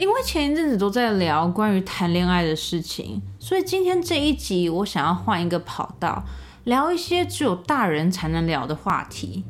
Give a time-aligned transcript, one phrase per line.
[0.00, 6.24] 因为前一阵子都在聊关于谈恋爱的事情，所以今天这一集我想要换一个跑道，
[6.64, 9.44] 聊一些只有大人才能聊的话题。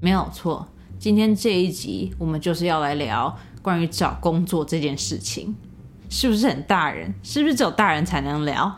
[0.00, 0.66] 没有错，
[0.98, 5.54] 今天这一集我们就是要来聊关于找工作这件事情，
[6.10, 7.14] 是不是很大人？
[7.22, 8.76] 是不是只有大人才能聊？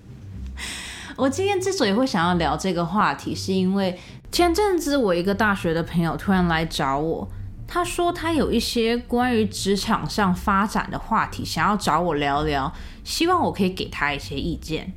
[1.16, 4.00] 我今天之所以会想要聊这个话题，是因为
[4.32, 7.28] 前阵子我一个大学的朋友突然来找我。
[7.66, 14.92] 他说他有一些关于职场上发展的话题，想要找我聊聊，希望我可以给他一些意见。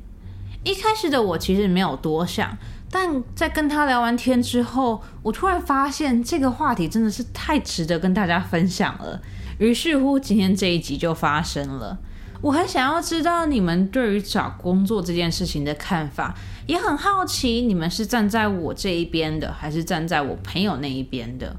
[0.62, 2.56] 一开始的我其实没有多想，
[2.90, 9.20] 但在跟他聊完天之后，我突然发现这个话题真的是太值得跟大家分享了。
[9.58, 11.98] 于是乎，今天这一集就发生了。
[12.42, 16.34] 我很想要知道你们对于找工作这件事情的看法，
[16.66, 21.56] 也很好奇你们是站在我这一边的，还是站在我朋友那一边的。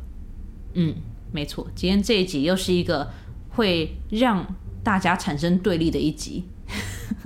[0.73, 0.95] 嗯，
[1.31, 3.11] 没错，今天这一集又是一个
[3.49, 4.45] 会让
[4.83, 6.45] 大家产生对立的一集。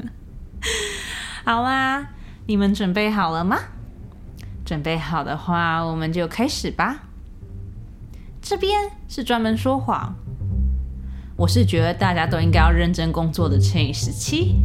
[1.46, 2.13] 好啦，
[2.48, 3.57] 你们准备好了吗？
[4.65, 7.04] 准备好的话，我们就开始吧。
[8.41, 10.15] 这边是专门说谎，
[11.37, 14.55] 我是觉得大家都应该要认真工作的乘以十七。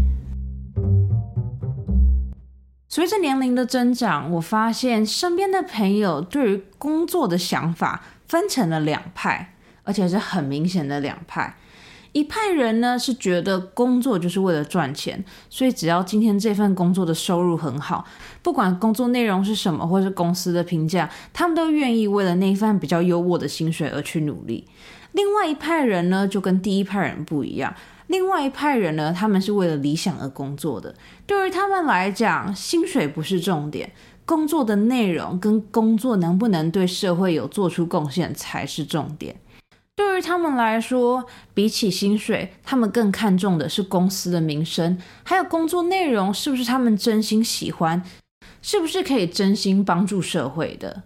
[2.89, 8.03] 随着年龄的增长，我发现身边的朋友对于工作的想法。
[8.31, 11.57] 分成了两派，而且是很明显的两派。
[12.13, 18.05] 一派人呢是觉得工作就是为了赚钱，所以只要今天这份工作的收入很好，
[18.41, 24.69] 不管工作内容是什么，或是公司的评价，他们都愿意为了那一份比较优渥的薪水而去努力。
[25.11, 27.75] 另外一派人呢就跟第一派人不一样，
[28.07, 30.95] 另外一派人呢他们是为了理想而工作的，
[31.27, 33.91] 对于他们来讲，薪水不是重点。
[34.31, 39.35] 工作的内容跟工作能不能对社会有做出贡献才是重点。
[39.97, 48.05] 对于他们来说，比起薪水，他们更看重的是公司的名声，还有工作内容是不是他们真心喜欢，
[48.63, 51.03] 是不是可以真心帮助社会的。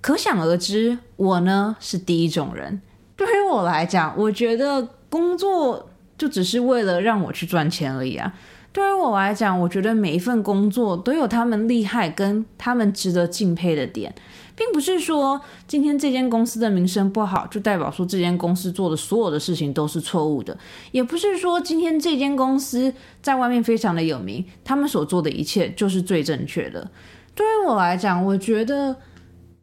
[0.00, 2.80] 可想而知，我呢是第一种人。
[3.16, 8.32] 对于我来讲，我觉得工作就只是为了让我去赚钱而已啊。
[8.76, 14.14] 对于我来讲，我觉得每一份工作都有他们厉害跟他们值得敬佩的点，
[14.54, 20.54] 并不是说今天这间公司的名声不好，就代表说这间公司做的所有的事情都是错误的，
[20.92, 22.92] 也不是说今天这间公司
[23.22, 26.90] 在外面非常的有名，他们所做的一切就是最正确的。
[27.34, 28.94] 对于我来讲，我觉得。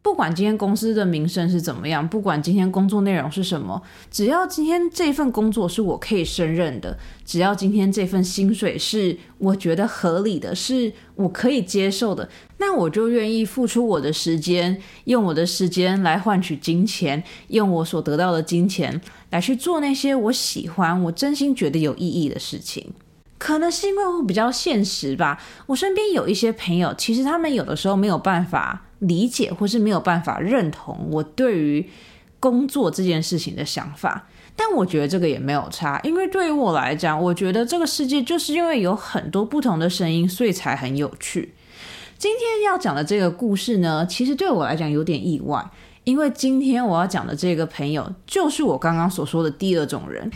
[0.04, 12.28] 不管今天公司的名声是怎么样，不管今天工作内容是什么，只要今天这份工作是我可以胜任的，只要今天这份薪水是我觉得合理的，是我可以接受的，
[12.58, 19.00] 那我就愿意付出我的时间，用我的时间来换取金钱，用我所得到的金钱
[19.30, 22.92] 来去做那些我喜欢、我真心觉得有意义的事情。
[23.38, 28.83] 可能是因为我比较现实吧，我身边有一些朋友，其实他们有的时候没有办法。
[29.06, 31.88] 理解或是没有办法认同我对于
[32.40, 41.54] 工作这件事情的想法，但我觉得这个也没有差，因为对于我来讲，我觉得这个世界就是因为有很多不同的声音，所以才很有趣。
[42.18, 45.64] 今天要讲的这个故事呢，其实对我来讲有点意外，
[46.04, 50.30] 因为今天我要讲的这个朋友，就是我刚刚所说的第二种人。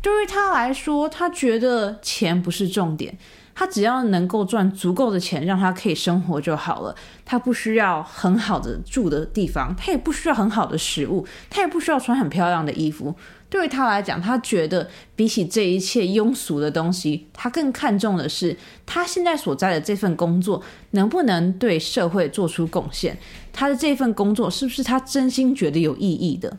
[0.00, 3.18] 对于他来说，他觉得钱不是重点。
[3.58, 6.94] 他只要能够赚足够的钱，让他可以生活就好了。
[7.24, 13.12] 他不需要很好的住的地方，他也不需要很好的食物，他也不需要穿很漂亮的衣服。
[13.50, 23.18] 对于他来讲，他觉得比起这一切庸俗的东西，他更看重的是他现在所在的这份工作能不能对社会做出贡献。
[23.52, 26.56] 他的这份工作是不是他真心觉得有意义的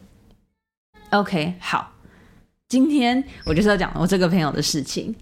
[1.12, 1.94] ？OK，好，
[2.68, 5.16] 今天我就是要讲我这个朋友的事情。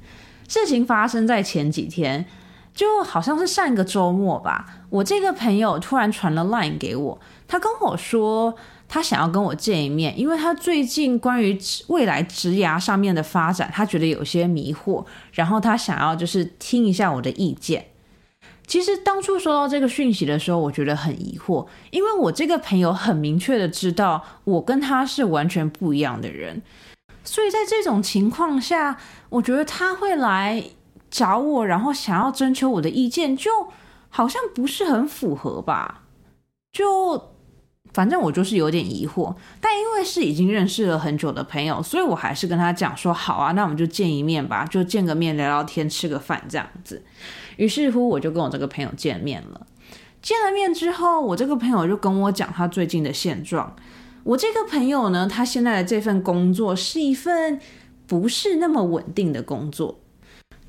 [0.48, 2.26] 事情发生在前几天，
[2.74, 4.66] 就好像是上个周末吧。
[4.90, 8.56] 我这个朋友突然传了 Line 给我，他跟我说
[8.88, 17.88] 他想要跟我见一面，因为他最近关于未来职涯上面的发展，他觉得有些迷惑，然后他想要就是听一下我的意见。
[18.66, 26.62] 其实当初收到这个讯息的时候，我觉得很疑惑，因为我这个朋友很明确的知道我跟他是完全不一样的人。
[27.28, 28.98] 所以在这种情况下，
[29.28, 30.64] 我觉得他会来
[31.12, 33.52] 找我，然后想要征求我的意见，就
[34.08, 36.04] 好像不是很符合吧？
[36.72, 37.22] 就
[37.92, 39.36] 反正我就是有点疑惑。
[39.60, 47.04] 但因为是已经认识了很久的朋友，所以我还是跟他讲说：“好啊，那我们就见一面吧，就见个面聊聊天，吃个饭这样子。”
[47.58, 49.68] 于是乎，我就跟我这个朋友见面了。
[50.22, 53.76] 见了面之后，我这个朋友就跟我讲他最近的现状。
[54.28, 57.62] 我这个朋友呢，他现在的这份工作是一份
[58.06, 60.02] 不是那么稳定的工作。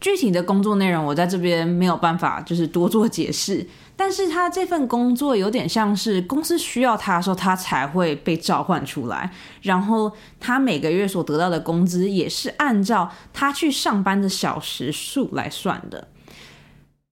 [0.00, 3.66] 具体的工作内容，我在这边没有办法就是多做解释。
[3.96, 9.28] 但是他这份工作有点像是公司需要他的时候，他才会被召唤出来。
[9.62, 16.06] 然后他每个月所得到的工资也是按照他去上班的小时数来算的。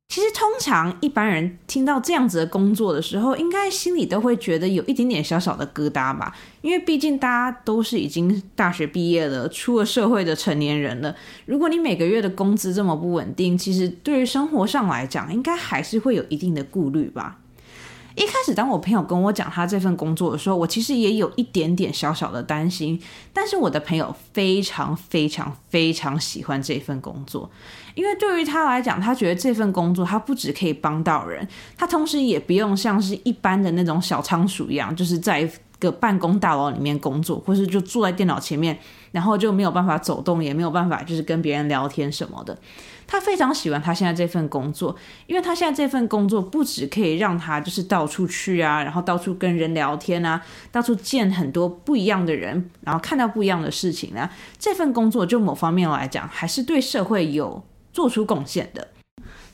[0.08, 6.35] 其实，通常一般人听到这样子的工作的时候，应该心里都会觉得有一点点小小的疙瘩吧。
[6.62, 11.14] 因为毕竟大家都是已经大学毕业了、出了社会的成年人了。
[11.44, 17.38] 如果你每个月的工资这么不稳定，其实对于生活上来讲，应该还是会有一定的顾虑吧。
[18.16, 23.00] 一开始，当我朋友跟我讲他这份工作的时候，我其实也有一点点小小的担心。
[23.32, 27.48] 但是我的朋友非常非常非常喜欢这份工作，
[27.94, 31.46] 因为对于他来讲，他觉得这份工作他不只可以帮到人，
[31.76, 35.48] 他同时也不用像是一般的那种小仓鼠一样，就是在。
[35.78, 38.78] 个办公大楼里面工作，或是就坐在电脑前面，
[39.12, 42.56] 然后就没有办法走动，也没有办法就是跟别人聊天什么的。
[43.08, 44.96] 他非常喜欢他现在这份工作，
[45.28, 50.43] 因为他现在这份工作不止可以让他就是到处去啊，然后到处跟人聊天啊，
[50.73, 54.28] 到处见很多不一样的人，然后看到不一样的事情啊。
[54.58, 57.62] 这份工作就某方面来讲，还是对社会有
[57.93, 58.88] 做出贡献的。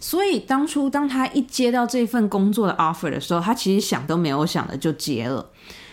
[0.01, 5.51] 所以当初当他一接到这份工作的 offer 的时候，他其实想都没有想的就接了。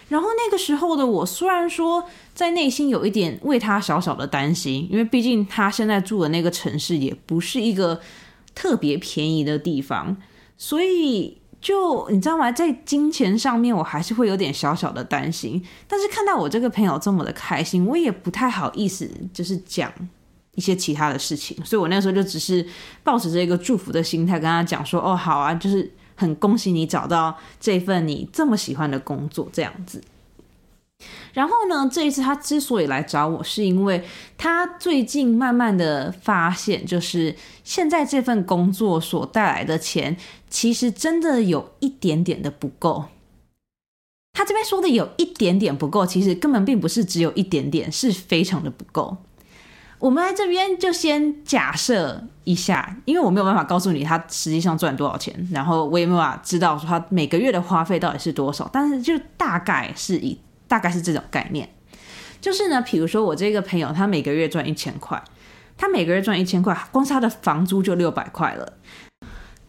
[0.09, 2.03] 然后那个时候的我，虽然说
[2.33, 8.01] 在内心有一点为他小小的担心，因为毕竟他现在住的那个城市也不是一个
[8.55, 10.17] 特别便宜的地方，
[10.57, 12.51] 所以就你知道吗？
[12.51, 15.63] 在金钱上面，我还是会有点小小的担心。
[15.87, 19.93] 但是看到我这个朋友这么的开心，我也不太好意思，就是讲
[20.55, 21.55] 一些其他的事情。
[21.63, 22.65] 所以我那时候就只是
[23.03, 30.03] 抱着这个祝福的心态，跟他讲说：“哦，好啊，就是。”很恭喜你找到这份你这么喜欢的工作，这样子。
[31.33, 34.03] 然后呢，这一次他之所以来找我，是因为
[34.37, 37.33] 他最近慢慢的发现，就是
[37.63, 40.17] 现在这份工作所带来的钱，
[40.49, 43.05] 其实真的有一点点的不够。
[44.33, 49.15] 他这边说的有一点点不够，其实根本并不是只有一点点，是非常的不够。
[49.99, 61.69] 我们在这边就先假设一下，因为我没有办法告诉你他实际上赚多少钱，然后我也没有办法知道说他每个月的花费到底是多少，但是就大概是以大概是这种概念，
[62.39, 65.21] 就是呢，比如说我这个朋友他每个月赚一千块，
[65.77, 68.73] 他每个月赚一千块，光是他的房租就六百块了。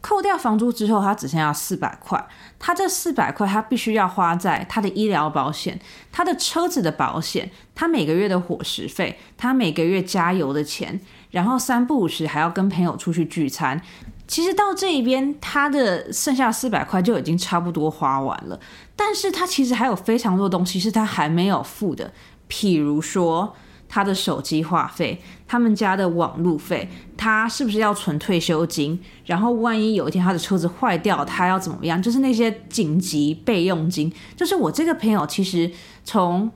[0.00, 2.26] 扣掉房租之后，他只剩下四百块。
[2.58, 5.79] 他这四百块，他必须要花在他的医疗保险、
[6.11, 11.00] 他的车子的保险、他每个月的伙食费、他每个月加油的钱，
[11.31, 13.81] 然后三不五时还要跟朋友出去聚餐。
[14.26, 18.58] 其实到这一边，他的剩下四百块就已经差不多花完了。
[18.94, 22.12] 但是他其实还有非常多东西是他还没有付的，
[22.49, 23.55] 譬如说。
[23.93, 28.97] 他的手机话费，他们家的网路费，他是不是要存退休金？
[29.27, 32.01] 然后万一有一天他的车子坏掉，他要怎么样？
[32.01, 34.11] 就是那些紧急备用金。
[34.37, 35.69] 就是我这个朋友，其实
[36.05, 36.49] 从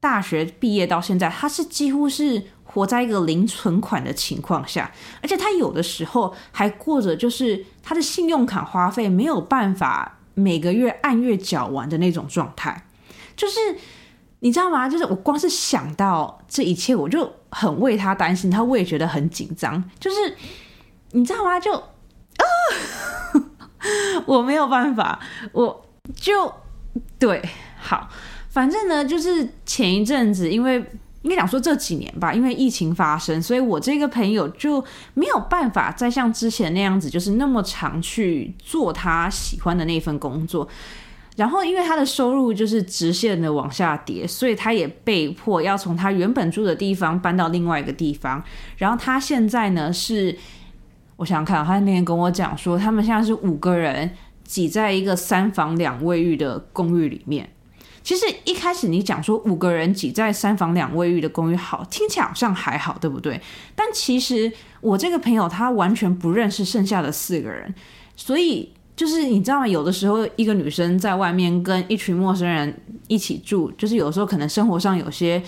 [0.00, 4.92] 大学毕业到现在，他是几乎是活在一个零存款的情况下，
[5.22, 12.84] 而且他有的时候还过着就是他的信用卡花费没有办法每个月按月缴完的那种状态，
[13.34, 13.78] 就是。
[14.44, 14.88] 你知道吗？
[14.88, 19.82] 就是我光是想到这一切，我就很为他担心，他我也觉得很紧张。
[20.00, 20.16] 就是
[21.12, 21.60] 你知道吗？
[21.60, 22.44] 就啊，
[24.26, 25.20] 我没有办法，
[25.52, 26.52] 我就
[27.20, 27.40] 对，
[27.80, 28.08] 好，
[28.48, 30.84] 反正呢，就是前一阵子，因为
[31.22, 40.66] 应该讲说这几年吧，因为疫情发生，所以我这个朋友就没有办法再像之前那样子，就是那么常去做他喜欢的那份工作。
[41.34, 48.42] 然后，因为他的收入就是直线的往下跌，所以他也被迫要从他原本住的地方搬到另外一个地方。
[48.76, 50.36] 然后他现在呢是，
[51.16, 54.10] 我想看，他那天跟我讲说，他们现在是五个人
[54.44, 57.48] 挤在一个三房两卫浴的公寓里面。
[58.02, 63.40] 其实一开始你讲说五个人挤在三房两卫浴的公寓好，听起来好像还好，对不对？
[63.74, 67.74] 但其实我这个朋友他完全不认识剩下的四个人，
[68.14, 68.74] 所以。
[68.94, 69.66] 就是你知道吗？
[69.66, 72.74] 有的时候一个女生在外面跟一群陌生人
[73.08, 75.42] 一起住，就是有时候可能生活上有些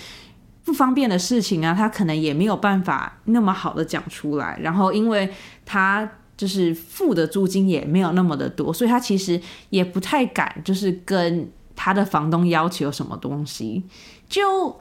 [0.64, 4.58] 不方便的事情啊，她可能也没有办法那么好的讲出来。
[4.62, 5.30] 然后，因为
[5.66, 13.84] 她就是付的租金也没有那么的多，所以她其实也不太敢，就是跟她的房东要求什么东西。
[14.28, 14.80] 就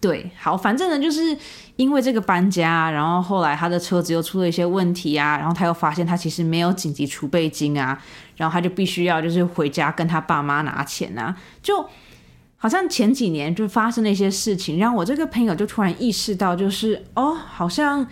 [0.00, 1.36] 对，好，反正呢，就是。
[1.78, 7.96] 因为这个搬家，然后后来他的车子又出了一些问题啊，然后他又发现他其实没有紧急储备金啊，
[8.36, 11.36] 然后他就必须要就是回家跟他爸妈拿钱啊。
[11.62, 11.88] 就
[12.56, 18.04] 好像前几年就发生了一些事情，让我这个朋友就突然意识到，就是哦，好像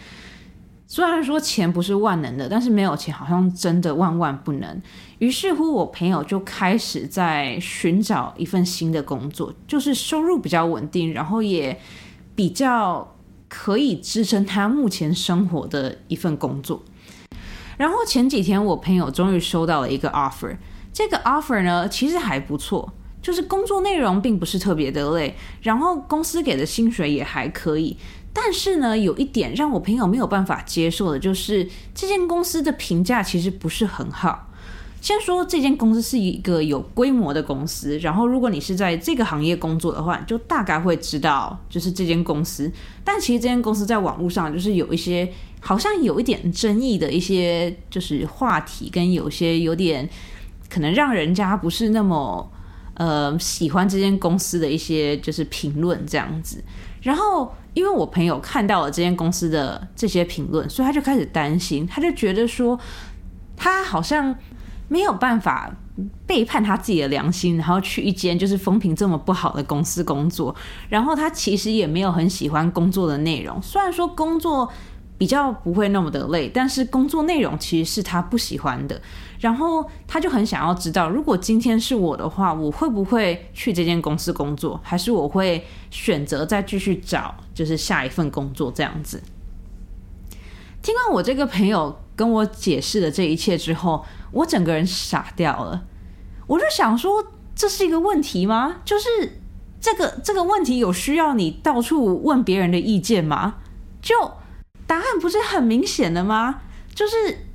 [0.88, 4.82] 虽然说钱不是万能的，但是没有钱好像真的万万不能。
[5.18, 11.80] 于是乎，我朋友就开始在寻找一份新的工作，就是收入比较稳定，然后也
[12.36, 13.16] 比较
[13.48, 16.80] 可以支撑他目前生活的一份工作。
[17.76, 20.56] 然后前几天，我朋友终于收到了一个 offer，
[20.92, 22.92] 这个 offer 呢，其实还不错。
[23.22, 27.96] 就是工作内容并不是特别的累，然后公司给的薪水也还可以，
[28.38, 34.52] 但是呢，有一点让我朋友没有办法接受的，就是这间公司的评价其实不是很好。
[35.00, 42.70] 先说这间公司是一个有规模的公司，然后如果你是在这个行业工作的话，就大概会知道就是这间公司。
[43.02, 50.06] 但其实这间公司在网络上就是有一些好像有一点争议的一些就是话题，跟有些有点
[50.68, 52.52] 可能让人家不是那么。
[52.98, 56.64] 呃，喜欢这间公司的一些就是评论这样子，
[57.02, 62.80] 然后因为我朋友看到了这间公司的这些评论，所以他就开始担心，他就觉得说
[63.54, 64.34] 他好像
[64.88, 65.70] 没有办法
[66.26, 70.56] 背叛他自己的良心，然后去一间就是风评这么不好的公司工作，
[70.88, 74.72] 然后他其实也没有很喜欢工作的内容，虽然说工作
[75.18, 79.00] 比较不会那么的累，但是工作内容其实是他不喜欢的。
[79.38, 89.22] 然后他就很想要知道，如果今天是我的话，我会不会去这间公司工作，还是我会选择再继续找，就是下一份工作这样子。
[90.82, 95.84] 听完我这个朋友跟我解释的这一切之后，我整个人傻掉了。
[96.46, 98.76] 我就想说，这是一个问题吗？
[98.84, 99.40] 就是
[99.80, 103.56] 这个这个问题有需要你到处问别人的意见吗？
[104.00, 104.14] 就
[104.86, 106.60] 答案不是很明显的吗？
[106.94, 107.12] 就是。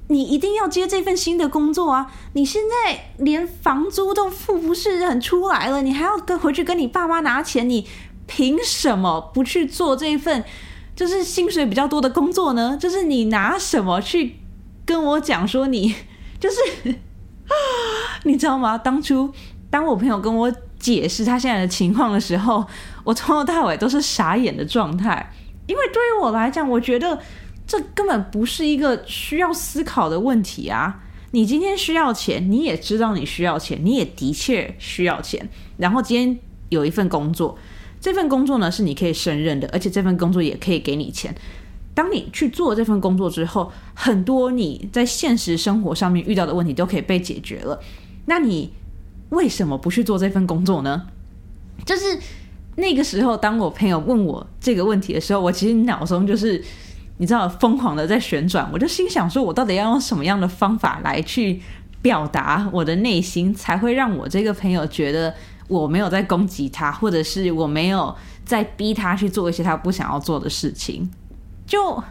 [0.08, 2.12] 你一定要接这份新的工作啊！
[2.34, 7.88] 你现在连房租都付不是很出来了，你还要跟回去跟你爸妈拿钱，你
[8.28, 10.44] 凭什么不去做这份
[10.98, 12.78] 就是薪水比较多的工作呢？
[12.78, 14.36] 就是你拿什么去
[14.86, 15.96] 跟我讲说你
[16.38, 16.98] 就是
[18.24, 18.78] 你知道吗？
[18.78, 19.34] 当初
[19.70, 22.66] 当我朋友跟我解释他现在的情况的时候，
[23.06, 25.32] 我从头到尾都是傻眼的状态，
[25.68, 27.20] 因为对于我来讲，我觉得。
[27.68, 31.01] 这根本不是一个需要思考的问题啊！
[31.32, 35.48] 你今天需要钱，你也知道你需要钱，你也的确需要钱。
[35.77, 36.38] 然后今天
[36.68, 37.58] 有一份工作，
[38.01, 41.34] 这份工作呢是你可以胜任的，而且这份工作也可以给你钱。
[41.94, 47.80] 当你去做这份工作之后，很多你在现实生活上面遇到的问题都可以被解决了。
[48.25, 48.74] 那你
[49.30, 51.08] 为什么不去做这份工作呢？
[51.86, 52.20] 就是
[52.75, 56.63] 那个时候，当我朋友问我这个问题的时候，我其实脑中就是。
[57.18, 61.62] 你知道疯狂的在旋转，我就心想说，我到底要用什么样的方法来去
[62.01, 65.32] 表达我的内心，才会让我这个朋友觉得
[65.68, 71.08] 我没有在攻击他，或者是我没有在逼他去做一些他不想要做的事情？
[71.68, 72.04] 就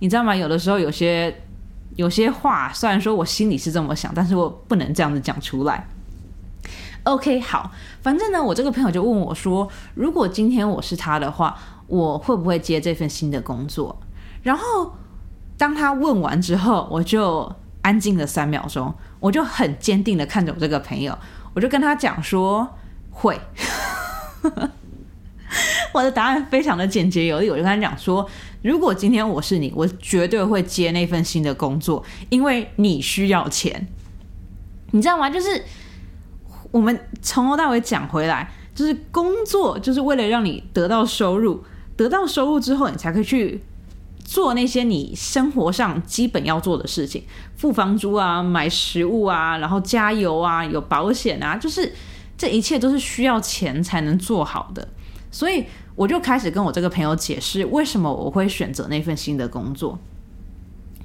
[0.00, 0.34] 你知道吗？
[0.34, 1.32] 有的时候有些
[1.94, 5.86] 有些话，虽然说我心里是这么想，但是我不能这样子讲出来。
[7.08, 7.70] OK，好，
[8.02, 13.98] 反正呢，我这个朋友就问我说，如果今天我是他的话，我会不会接这份新的工作？
[14.42, 14.92] 然后，
[15.56, 17.50] 当他问完之后，我就
[17.80, 21.16] 安静了三秒钟，我就很坚定的看着我这个朋友，
[21.54, 22.68] 我就跟他讲说
[23.10, 23.40] 会。
[25.94, 28.28] 我的答案非常的简洁有力，我就跟他讲说，
[28.60, 33.88] 如果今天我是你，我绝对会接那份新的工作，因为你需要钱，
[34.90, 35.30] 你知道吗？
[35.30, 35.64] 就是
[36.70, 41.64] 我们从头到尾讲回来，就是工作就是为了让你得到收入，
[41.96, 43.62] 得到收入之后，你才可以去。
[44.24, 47.22] 做那些你生活上基本要做的事情，
[47.56, 51.90] 付房租啊，买食物啊，然后加油啊，有保险啊，就是
[52.36, 54.86] 这一切都是需要钱才能做好的。
[55.30, 59.98] 所以我就开始跟我这个朋友解释，为什么我会选择那份新的工作。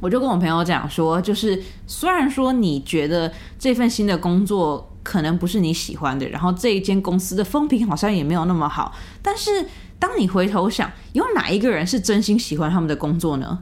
[0.01, 9.67] 我就跟我朋友讲说，就是虽然说你觉得这份新的工作可能不是你喜欢的，然后这一间公司的风评好像也没有那么好，但是。
[10.00, 13.60] 当你回头想，有哪一个人是真心喜欢他们的工作呢？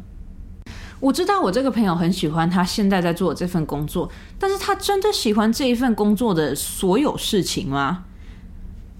[0.99, 8.05] 我知道我这个朋友很喜欢他现在在做的这份工作，但是他真的喜欢这一份工作的所有事情吗？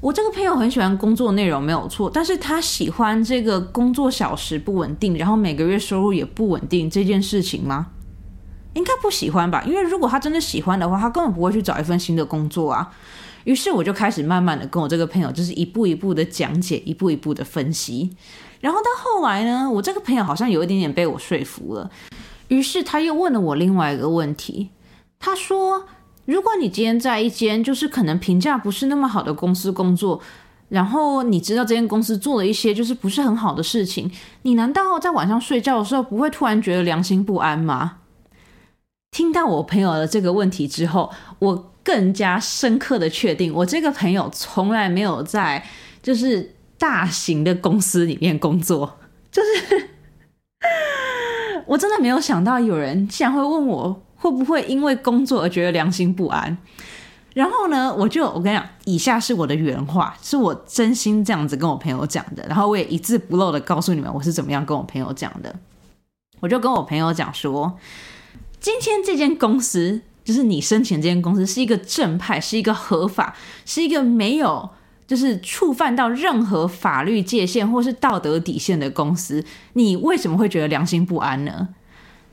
[0.02, 7.88] 我这个朋友很喜欢工作内容没有错，但是他喜欢这个工作小时不稳定，然后每个月收入也不稳定这件事情吗？
[8.74, 9.64] 应该不喜欢吧？
[9.66, 12.92] 因为如果他真的喜欢的话，他根本不会去找一份新的工作啊。
[13.44, 18.10] 于是我就开始慢慢的跟我这个朋友，就是一步一步的讲解，一步一步的分析。
[18.60, 21.90] 然后到后来呢，我这个朋友好像有一点点被我说服了。
[22.50, 24.70] 于是他又问了我另外一个问题，
[25.20, 25.86] 他说
[26.26, 30.22] ：“如果你今天在一间就是可能评价不是那么好的公司工作，
[30.70, 34.12] 然后你知道这间公司做了一些就是不是很好的事情，
[34.44, 37.98] 你难道在晚上睡觉的时候不会突然觉得良心不安吗？
[39.12, 45.64] 听到我朋友的这个问题之后，我更加深刻的确定，我这个朋友从来没有在
[46.02, 48.98] 就是大型的公司里面工作，
[49.30, 49.90] 就是
[51.68, 56.58] 我真的没有想到有人竟然会问我会不会因为工作而觉得良心不安。
[57.34, 62.46] 然后呢，我就我跟你讲，以下是我的原话，是我真心这样子跟我朋友讲的。
[62.48, 65.54] 然后我也一字不漏的告诉你们，我是怎么样跟我朋友讲的。
[66.42, 67.78] 我就跟我朋友讲说，
[68.62, 74.70] 今天这间公司，就是你申请这间公司，是一个正派，是一个合法，是一个没有
[75.08, 79.44] 就是触犯到任何法律界限或是道德底线的公司。
[79.74, 81.70] 你为什么会觉得良心不安呢？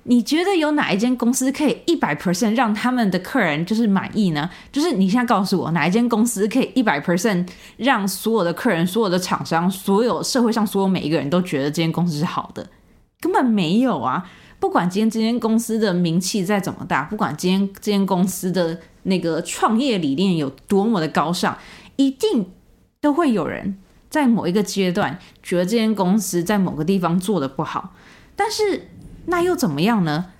[0.02, 4.50] 你觉得有哪一间公司可以一百 percent 让他们的客人就是满意呢？
[4.70, 12.68] 就是你现在告诉我，哪一间公司可以一百 percent 让所有的客人、所有的厂商、所有社会上所有每一个人都觉得这间公司是好的？
[13.20, 14.30] 根本没有啊！
[14.60, 21.56] 不管今天这间公司的名气再怎么大，不管今天这间公司的那个创业理念有多么的高尚，
[21.96, 22.46] 一定
[23.00, 27.94] 都会有人在某一个阶段觉得这间公司在某个地方做的不好，
[28.34, 28.88] 但是。
[29.30, 30.30] 那又怎么样呢？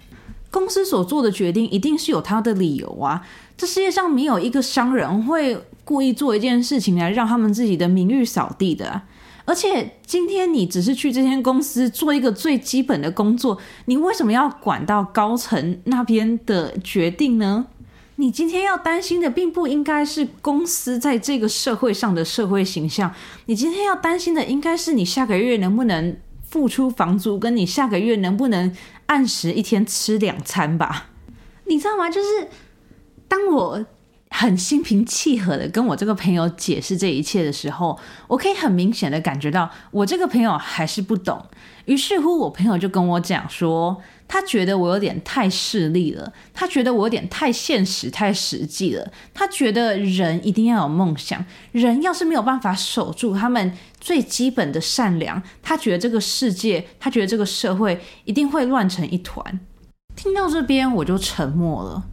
[0.50, 3.22] 公司所做的决定一定是有他的理由啊！
[3.54, 9.02] 这世界上没有一个商人会故意做一件事情来让他们自己的名誉扫地的。
[9.48, 17.66] 而且今天你只是去这间公司做一个最基本的工作，你为什么要管到高层那边的决定呢？
[18.16, 23.12] 你今天要担心的并不应该是公司在这个社会上的社会形象，
[23.46, 26.16] 你今天要担心的应该是你下个月能不能。
[26.50, 28.74] 付出房租，跟你下个月能不能
[29.04, 31.10] 按时一天吃两餐吧？
[31.66, 32.08] 你知道吗？
[32.08, 32.48] 就是
[33.28, 33.84] 当我
[34.30, 41.44] 很心平气和的跟我这个朋友解释这一切的时候，我可以很明显的感觉到我这个朋友还是不懂。
[41.86, 44.02] 于是乎，我朋友就跟我讲说。
[44.30, 49.10] 他觉得我有点太势利了，他觉得我有点太现实、太实际了。
[49.32, 59.58] 他觉得人一定要有梦想，人要是没有办法守住他们最基本的善良，他觉得这个世界，他觉得这个社会一定会乱成一团。
[60.14, 62.04] 听到这边，我就沉默了。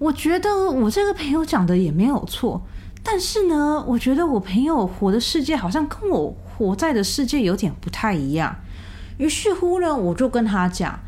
[0.00, 2.62] 我觉得我这个朋友讲的也没有错，
[3.04, 8.56] 但是呢，我觉得我朋友活的世界好像跟我活在的世界有点不太一样。
[9.18, 10.98] 于是乎呢，我就跟他讲。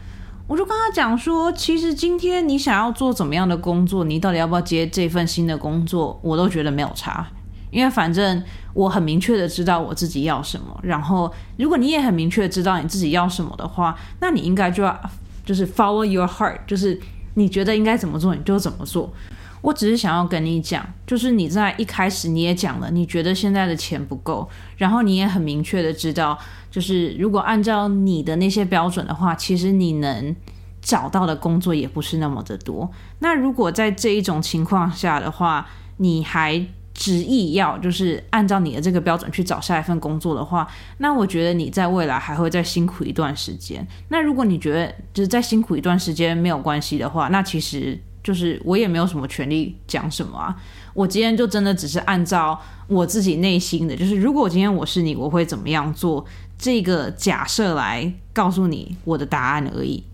[0.49, 7.27] 我就跟他讲说，其实今天你想要做怎么样的工作，你到底要不要接这份新的工作，我都觉得没有差，
[7.71, 8.43] 因为反正
[8.75, 10.79] 我很明确的知道我自己要什么。
[10.83, 15.01] 然后，如果你也很明确的知道你自己要什么的话，那你应该就要
[15.47, 17.01] 就是 follow your heart，就是
[17.35, 19.13] 你觉得应该怎么做，你就怎么做。
[19.61, 26.37] 我只是想要跟你讲，就是你在一开始你也讲了，你觉得现在的钱不够，然后你也很明确的知道，
[26.69, 30.35] 就是如果按照你的那些标准的话，其实你能
[30.81, 32.91] 找到的工作也不是那么的多。
[33.21, 35.69] 那如果在这一种情况下的话，
[35.99, 36.67] 你还
[37.03, 43.85] 执意要就是按照你的这个标准去找下一份工作的话，那我觉得你在未来还会再辛苦一段时间。
[44.11, 47.99] 那如果你觉得就是再辛苦一段时间没有关系的话，那其实。
[48.25, 50.55] 就是我也没有什么权利讲什么啊，
[50.95, 56.25] 我今天就真的只是按照我自己内心的，就是如果今天我是你，我会怎么样做
[56.57, 60.05] 这个假设来告诉你我的答案而已。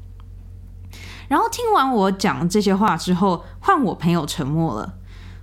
[1.29, 4.94] 然后听完我讲这些话之后，换我朋友沉默了。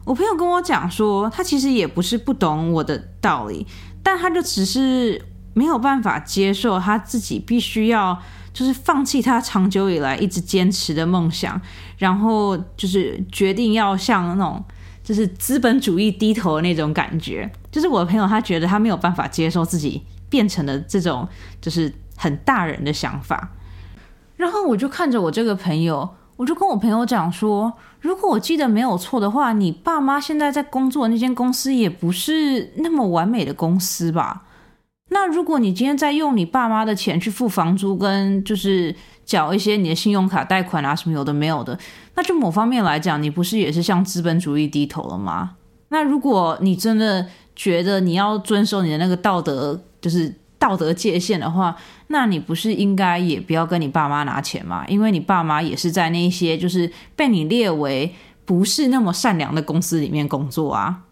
[0.05, 3.67] 我朋友跟我讲说，他其实也不是不懂我的道理，
[4.01, 5.21] 但他就只是
[5.53, 8.17] 没有办法接受他自己必须要。
[8.55, 11.59] 就是放弃他长久以来一直坚持的梦想，
[11.97, 14.63] 然后就是决定要向那种
[15.03, 17.51] 就是资本主义低头的那种感觉。
[17.69, 21.27] 就是我的朋友，他觉得他没有办法接受自己变成了这种
[21.59, 23.51] 就是很大人的想法。
[24.37, 27.73] 然后我就看着我这个朋友，我就跟我朋友讲说：
[28.05, 34.43] 如果我记得没有错的话，你爸妈现在在工作的那间公司也不是那么完美的公司吧？
[35.09, 41.77] 那如果你今天在用你爸妈的钱去付房租，跟就是缴一些你的信用卡贷款啊什么有的没有的，
[42.13, 45.55] 那就某方面来讲，你不是也是向资本主义低头了吗？
[45.89, 50.31] 那如果你真的觉得你要遵守你的那个道德，就是
[50.65, 51.75] 道德界限的话，
[52.07, 54.83] 那你不是应该也不要跟你爸妈拿钱吗？
[54.87, 58.11] 因为你爸妈也是在那些就是被你列为
[58.45, 61.03] 不是那么善良的公司里面工作啊。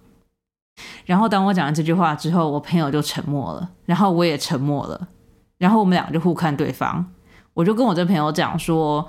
[1.05, 5.07] 然后当我讲完这句话之后，我朋友就沉默了，然后我也沉默了，
[5.59, 7.05] 然后我们两个就互看对方。
[7.53, 9.07] 我就跟我这朋友讲说，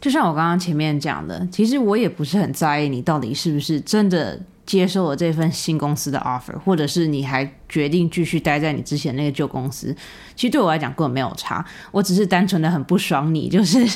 [0.00, 9.94] 就像我刚刚前面讲的，其实我也不是很在意你到底是不是真的接受了这份新公司的 offer，或者是你还决定继续待在你之前那个旧公司，
[10.34, 11.64] 其实对我来讲根本没有差。
[11.90, 13.86] 我只是单纯的很不爽你，就是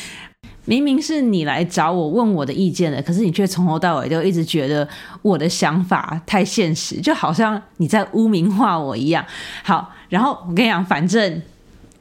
[0.64, 4.88] 明明是你来找我问我的意见的，可是你却从头到尾都一直觉得
[5.22, 9.24] 我的想法太现实，就好像你在污名化我一样。
[9.62, 11.42] 好，然后我跟你讲，反正。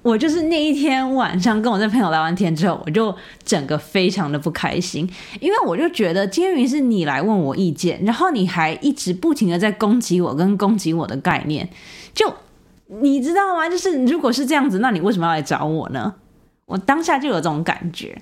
[0.06, 3.14] 我就是那一天晚上跟我这朋友聊完天之后，我就
[3.44, 11.68] 整个非常的不开心，因为我就觉得今天明明是你来问我意见，然后你还一直不停的在攻击我跟攻击我的概念，
[12.14, 12.32] 就
[13.02, 13.68] 你知道吗？
[13.68, 16.14] 就是如果是这样子，那你为什么要来找我呢？
[16.68, 18.16] 我当下就有这种感觉，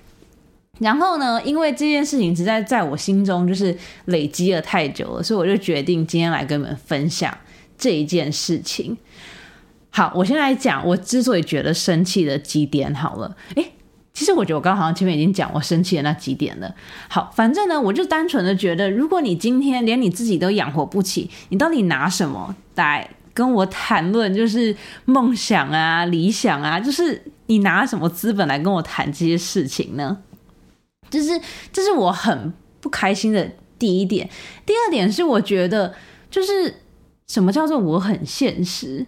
[0.79, 7.37] 然后呢，因为这件事情实在在我心中就是累积了太久了，所以我就决定今天来跟你们分享
[7.77, 8.95] 这一件事情。
[9.95, 12.91] 好，我先来讲我之所以觉得生气的几点。
[12.95, 13.73] 好了，诶，
[14.11, 16.73] 其实我觉得我刚刚好像前面已经讲我生气的那几点了。
[17.07, 24.33] 好，反正呢，我就单纯的觉得，如果你今天连你自己都养活不起，你到底拿什么来跟我谈论？
[24.33, 24.75] 就是
[25.05, 30.17] 梦想啊、理想啊，就是你拿什么资本来跟我谈这些事情呢？
[31.11, 31.39] 就是
[31.71, 32.51] 这是我很
[32.81, 34.27] 不开心的第一点。
[34.65, 35.93] 第二点是，我觉得
[36.31, 36.81] 就是
[37.27, 39.05] 什么叫做我很现实。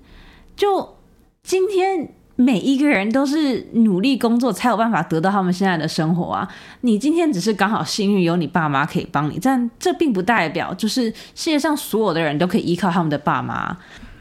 [0.56, 0.98] 就
[1.44, 6.48] 今天每一个人都是努力工作才有办法得到他们现在的生活啊！
[6.82, 13.78] 你今天只是刚好幸运有你爸妈可以帮你，但这并不代表就是世界上所有的人都可以依靠他们的爸妈。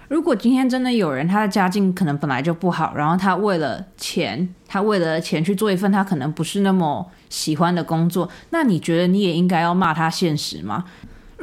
[0.08, 10.84] 如果今天真的有人他的家境可能本来就不好，然后他为了钱，他为了钱去做一份他可能不是那么喜欢的工作，那你觉得你也应该要骂他现实吗？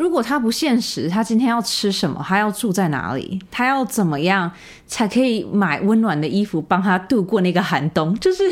[0.01, 2.25] 如果他不现实，他今天要吃什么？
[2.27, 3.39] 他要住在哪里？
[3.51, 4.51] 他要怎么样
[4.87, 8.11] 才可以买温暖的衣服，帮他度过那个寒冬？
[8.19, 8.43] 就是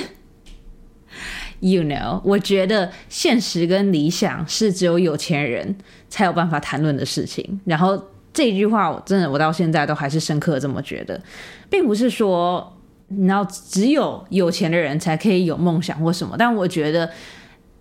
[1.60, 5.76] ，you know，我觉得现实跟理想是只有有钱人
[6.08, 7.60] 才有办法谈论的事情。
[7.66, 8.00] 然后
[8.32, 11.20] 这句话，我真的我到现在都还是深刻这么觉得，
[11.68, 12.78] 并不是说，
[13.26, 17.10] 然后只有有钱的人才可以有梦想或什么，但我觉得。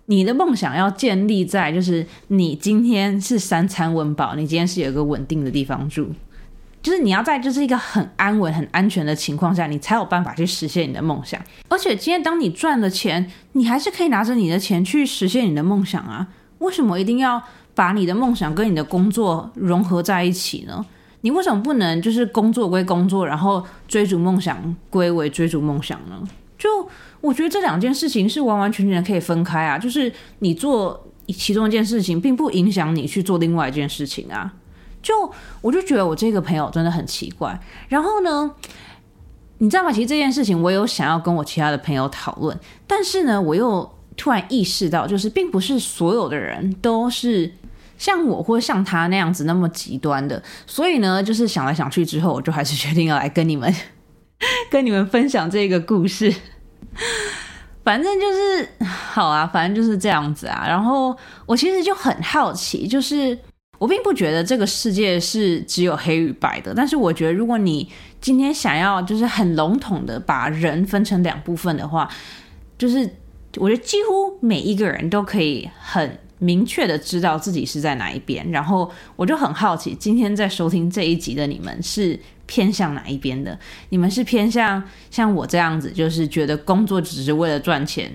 [0.09, 6.07] 你的梦想要建立在，就是你今天是三餐温饱，你今天是有一个稳定的地方住，
[6.81, 11.39] 就是你要在就是一个很安稳、很安全的情况下，你才有办法去实现你的梦想。
[11.67, 16.27] 而且今天当你赚了钱，你还是可以拿着你的钱去实现你的梦想啊！
[16.57, 17.39] 为什么一定要
[17.75, 20.83] 把你的梦想跟你的工作融合在一起呢？
[21.21, 26.19] 你为什么不能就是工作归工作，然后追逐梦想归为追逐梦想呢？
[26.57, 26.89] 就。
[27.21, 34.53] 我觉得这两件事情是完完全全可以分开啊，就是你做其中一件事情，并不影响你去做另外一件事情啊。
[35.01, 35.13] 就
[35.61, 37.59] 我就觉得我这个朋友真的很奇怪。
[37.87, 38.51] 然后呢，
[39.59, 39.91] 你知道吗？
[39.91, 47.53] 其实这件事情我有想要跟我其他的朋友讨论，但是呢，我又突然意识到，就是并不是所有的人都是
[47.97, 50.41] 像我或像他那样子那么极端的。
[50.65, 53.73] 所以呢，就是想来想去之后，我就还是决定要来跟你们
[54.69, 56.33] 跟你们分享这个故事。
[57.83, 60.63] 反正就是好啊，反正就是这样子啊。
[60.67, 63.35] 然后我其实就很好奇，就是
[63.79, 66.73] 我并不觉得这个世界是只有黑与白的。
[66.75, 67.89] 但是我觉得，如果你
[68.21, 72.07] 今天想要就是很笼统的把人分成两部分的话，
[72.77, 73.09] 就是
[73.55, 78.47] 我觉得几乎每一个人都可以很明确的知道自己是在哪一边。
[78.51, 82.19] 然后我就很好奇，今天在收听这一集的你们是。
[82.49, 83.57] 偏向哪一边的？
[83.89, 88.11] 你们是偏向像我这样子，就是觉得工作只是为了赚钱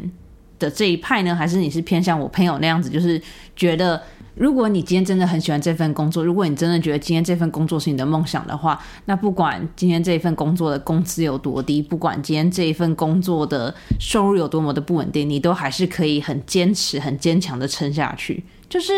[0.58, 3.22] 的这一派呢，还是你是偏向我朋友那样子，就是
[3.54, 4.02] 觉得
[4.34, 18.42] 如果你今天真的很喜欢这份工作，如果你真的觉得今天这份工作是你的梦想的话，那不管今天这一份工作的工资有多低，不管今天这一份工作的收入有多么的不稳定，你都还是可以很坚持、很坚强的撑下去。
[18.68, 18.92] 就是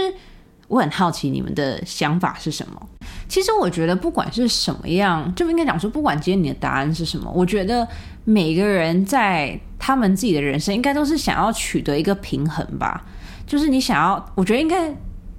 [0.69, 2.89] 我很好奇你们的想法是什么。
[3.29, 7.87] 其实我觉得，不管是什么样，就应该讲说，不管今天你的答案是什么，我觉得
[8.25, 13.05] 每个人在他们自己的人生，应该都是想要取得一个平衡吧。
[13.47, 14.93] 就是你想要，我觉得应该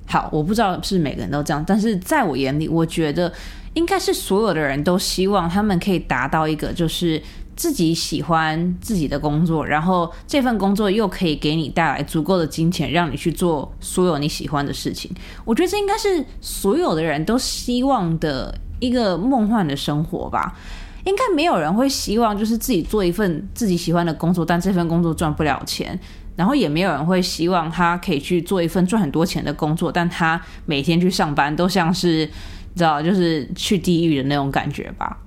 [0.05, 3.31] 好，我不知道是每个人都这样，但是在我眼里，我觉得
[3.73, 7.21] 应该是所有的人都希望他们可以达到一个，就是。
[7.57, 15.11] 自己喜欢自己的工作，然后这份工作又可以给你带来足够的金钱，让你去做所有你喜欢的事情。
[15.43, 20.55] 我觉得这应该是所有的人都希望的一个梦幻的生活吧。
[21.03, 25.99] 应该没有人会希望就是自己做一份自己喜欢的工作，但这份工作赚不了钱。
[26.35, 35.17] 然后也没有人会希望他可以去做一份赚很多钱的工作，但他每天去上班都像是你知道，就是去地狱的那种感觉吧。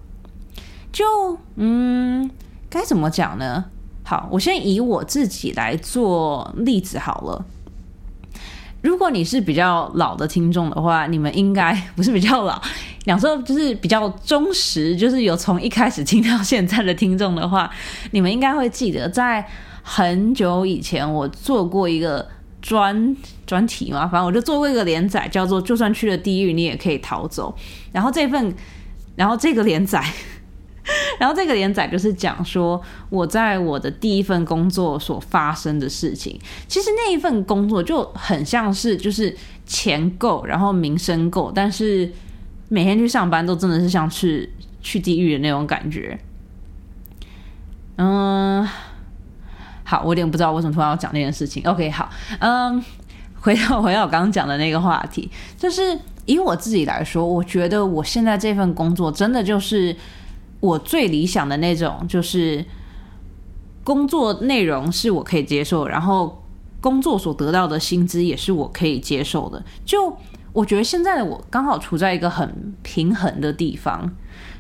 [0.93, 1.05] 就
[1.57, 2.31] 嗯，
[2.69, 3.67] 该怎么讲呢？
[4.03, 7.45] 好，我先以我自己来做例子好了。
[8.83, 12.61] 如果你是比较老的听众的话，你们应该不是比较老，
[13.05, 17.71] 两说就是比较忠实，就是有从一开始听到现在的听众的话，
[18.11, 19.47] 你们应该会记得，在
[19.83, 22.27] 很久以前我做过一个
[22.61, 23.15] 专
[23.47, 27.55] 专题嘛，反正我就做过一个连载，叫做“就算去了地狱，你也可以逃走”。
[27.93, 28.53] 然后这份，
[29.15, 30.03] 然后这个连载。
[31.21, 32.81] 然后这个连载就是讲说
[33.11, 36.41] 我在我的第一份工作所发生的事情。
[36.67, 42.11] 其实那一份工作就很像是就是钱够，然后名声够，但是
[42.71, 46.19] 每天去上班都真的是像去去地狱的那种感觉。
[47.97, 48.67] 嗯，
[49.85, 51.63] 好，我有点不知道为什么突然要讲那件事情。
[51.67, 52.83] OK，好，嗯，
[53.41, 59.95] 回到回到我刚刚讲的那个话题，就是以我自己来说，我觉得我现在这份工作真的就是。
[60.61, 62.65] 我最理想的那种就是
[63.83, 66.43] 工作内容是我可以接受，然后
[66.81, 69.65] 工作所得到的薪资也是我可以接受的。
[69.85, 70.17] 就
[70.53, 74.15] 我觉得现在的我刚好处在一个很平衡的地方，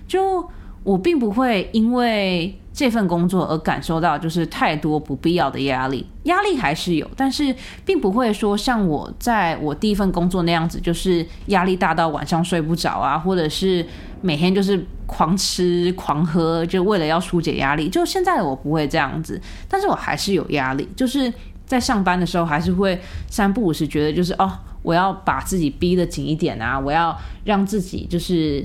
[0.09, 0.49] 就
[0.83, 13.87] 我并不会因为这份工作而感受到就是太多不必要的压力，压力还是有，但是并不会说像我在我第一份工作那样子，就是压力大到晚上睡不着啊，或者是。
[14.23, 17.89] 每天就是狂吃狂喝，就为了要疏解压力。
[17.89, 20.87] 就现在我不会这样子，但是我还是有压力。
[20.95, 21.33] 就是
[21.65, 28.63] 在上班的时候，还是会三不五时觉得就是哦，我要把自己逼得紧一点啊，我要让自己就是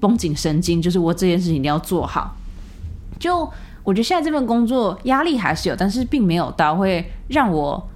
[0.00, 2.36] 绷紧神经，就是我这件事情一定要做好。
[3.18, 3.50] 就
[3.82, 7.88] 我觉得现在这份工作压力还是有，但是并没有到会让我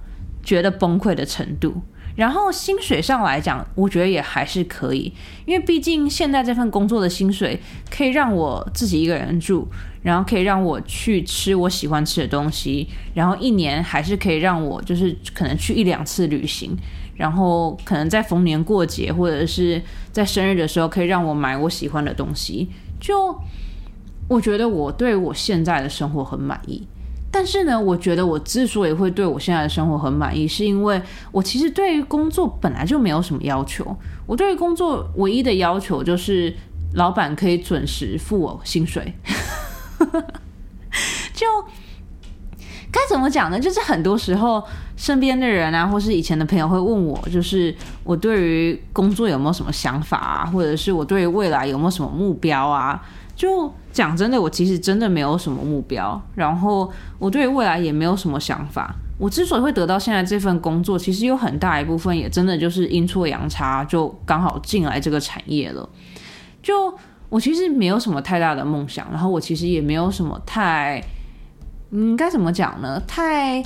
[0.43, 1.81] 觉得崩溃的程度。
[2.15, 5.13] 然后薪水上来讲，我觉得也还是可以，
[5.45, 7.57] 因为毕竟现在这份工作的薪水
[7.89, 9.65] 可以让我自己一个人住，
[10.01, 16.75] 然后可以让我去吃我喜欢吃的东西，然后一年还是可以让我就是可能去一两次旅行，
[17.21, 19.79] 然后可能在逢年过节或者是
[20.11, 22.67] 在生日的时候可以让我买我喜欢的东西，
[22.99, 23.39] 就
[24.27, 26.87] 我觉得我对我现在的生活很满意。
[27.29, 30.99] 但是呢，我觉得我之所以会对我现在的生活很满意，是因为
[31.31, 33.95] 我其实对于工作本来就没有什么要求。
[34.25, 36.51] 我对于工作唯一的要求就是
[36.95, 39.13] 老板可以准时付我薪水。
[41.35, 41.45] 就
[42.91, 43.59] 该怎么讲呢？
[43.59, 44.61] 就是很多时候
[44.97, 47.73] 身边的人啊，或是以前的朋友会问我，就是
[48.03, 53.01] 我对于工作有没有什么想法啊，或者是我对于未来有没有什么目标啊？
[53.33, 58.93] 就讲真的，我其实真的没有什么目标，然后我对未来也没有什么想法。
[59.17, 65.87] 我之所以会得到现在这份工作，其实有很大一部分也真的就是阴错阳差，就刚好进来这个产业了。
[66.61, 66.93] 就
[67.29, 71.01] 我其实没有什么太大的梦想，然后我其实也没有什么太，
[71.91, 73.01] 嗯，该怎么讲呢？
[73.07, 73.63] 太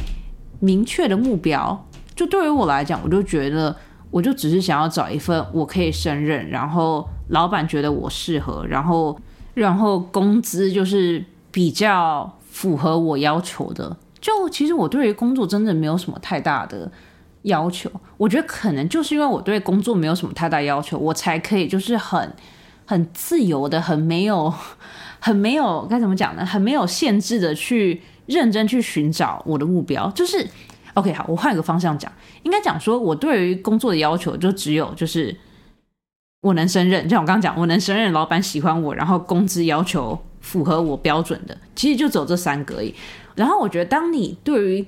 [0.59, 1.87] 明确的目标。
[2.13, 3.75] 就对于我来讲，我就觉得，
[4.11, 9.17] 我就只是想要找一份我可以胜任，然后老板觉得我适合，然后。
[9.55, 16.91] 然后工资就是比较符合我要求的，就其实我对于工作真的没有什么太大的
[17.43, 17.89] 要求。
[18.17, 22.33] 我觉得可能就是因为我对工作没有什么太大要求，我才可以就是很
[22.85, 24.53] 很自由的、很没有、
[25.21, 26.45] 很没有该怎么讲呢？
[26.45, 30.09] 很没有限制的去认真去寻找我的目标。
[30.11, 30.47] 就是
[30.93, 32.11] OK，好，我换一个方向讲，
[32.43, 35.35] 应该讲说我对于工作的要求就只有就是。
[36.41, 42.93] 我能胜任，就像我刚刚讲，我能胜任，老板喜欢我，然后工资要求符合我标准的，其实就走这三个而已。
[43.33, 44.85] 然后我觉得，当你对于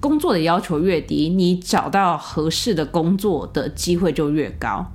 [0.00, 4.90] 工作的要求越低，你找到合适的工作的机会就越高，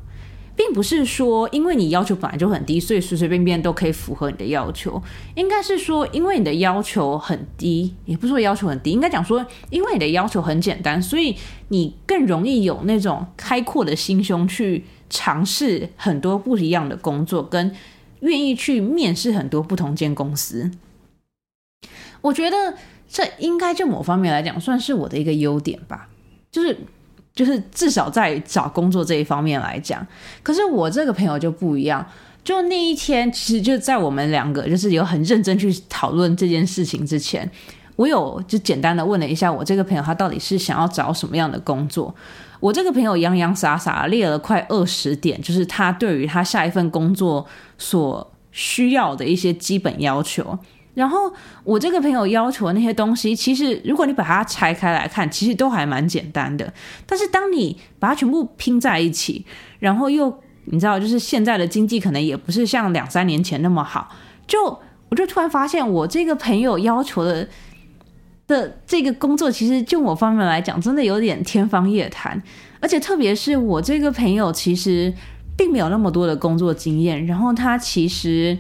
[0.56, 5.02] 并不是说因为你要求本来就很低，所以随随便便都可以符合你的要求。
[5.36, 11.36] 应该是说，因为你的要求很低，也不是说要求很低，应该讲说，因为你的要求很简单，所以
[11.70, 14.84] 你更容易有那种开阔的心胸去。
[15.14, 17.76] 尝试很多不一样的工作，跟
[18.22, 20.72] 愿意去面试很多不同间公司，
[22.22, 22.76] 我觉得
[23.10, 26.08] 这应该就某方面来讲算是我的一个优点吧。
[26.50, 26.78] 就是
[27.34, 30.06] 就是至少在找工作这一方面来讲，
[30.44, 32.06] 可是我这个朋友就不一样。
[32.44, 37.50] 就那一天，其实就在我们两个就是有很认真去讨论这件事情之前，
[37.96, 42.14] 我有就简单的问了一下我这个朋友，他到底是想要找什么样的工作。
[42.60, 47.46] 我这个朋友洋洋洒洒列了快二十点，就是他对于他下一份工作
[47.78, 50.58] 所需要的一些基本要求。
[50.94, 51.32] 然后
[51.64, 56.74] 我这个朋友要求的那些东西，其实如果你把它拆开来看，其实都还蛮简单的。
[57.06, 59.46] 但是当你把它全部拼在一起，
[59.80, 64.10] 然后又你知道，就是现在的经济可能也不是像两三年前那么好，
[64.48, 67.48] 就我就突然发现，我这个朋友要求的。
[68.48, 72.42] 的这个工作，其实就我方面来讲，真的有点天方夜谭。
[72.82, 75.14] 而且特别是我这个朋友，其实
[75.56, 77.26] 并没有那么多的工作经验。
[77.26, 78.58] 然后他其实，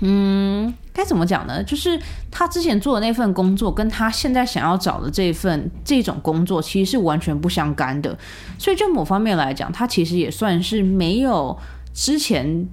[0.00, 1.62] 嗯，该怎么讲呢？
[1.64, 1.98] 就是
[2.30, 8.18] 他之前做的那份工作，跟他现在想要找的这份这种工作，其实是完全不相干的。
[8.58, 11.58] 所以就某方面来讲，他其实也算是没有
[11.92, 12.68] 之前。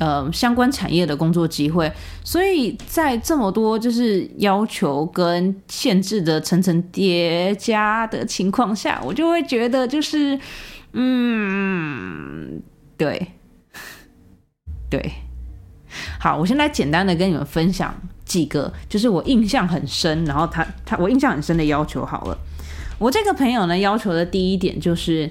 [0.00, 1.90] 呃，相关产业的工作机会，
[2.24, 10.38] 所以在这么多就是要求跟限制的层层叠加的情况下，我就会觉得就是，
[10.92, 12.60] 嗯，
[12.96, 13.28] 对，
[14.90, 15.12] 对，
[16.18, 22.38] 好，我先来简单的跟你们分享几个，就是我印象很深，然后他他我印象很深的要求好了。
[22.98, 25.30] 我这个朋友呢，要求的第一点就是，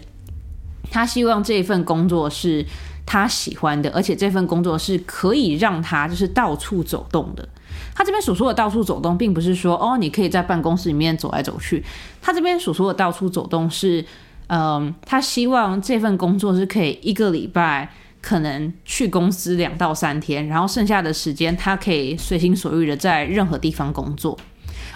[0.91, 2.65] 他希望这份工作是。
[3.07, 7.47] 他喜欢的，而且这份工作是可以让他就是到处走动的。
[7.93, 11.85] 他这边所说的到处走动，并不是说哦，你可以在办公室里面走来走去。
[12.19, 14.03] 他这边所说的到处走动是，
[14.47, 17.91] 嗯，他希望这份工作是可以一个礼拜
[18.25, 24.35] 可能去公司两到三天，然后剩下的时间他可以随心所欲的在任何地方工作。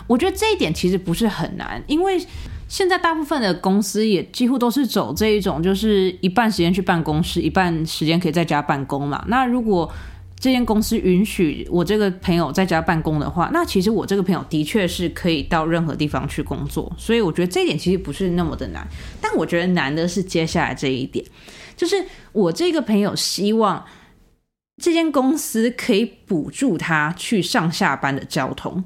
[0.07, 2.19] 我觉得这一点其实不是很难，因为。
[2.69, 9.25] 现在大部分的公司也几乎都是走这一种，就是一半时间去办公室，一半时间可以在家办公嘛。
[9.27, 9.91] 那如果
[10.39, 16.91] 这间公司允许我这个朋友在家办公的话，那其实我这个朋友的确是可以到任何地方去工作。
[16.95, 18.87] 所以我觉得这一点其实不是那么的难。
[19.19, 21.25] 但我觉得难的是接下来这一点，
[21.79, 23.85] 就是我这个朋友希望
[24.81, 28.83] 这间公司可以补助他去上下班的交通。